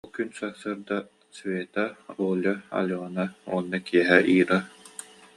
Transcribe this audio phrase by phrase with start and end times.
[0.05, 0.97] Ол күн сарсыарда
[1.37, 1.83] Света,
[2.29, 4.59] Оля, Алена уонна киэһэ Ира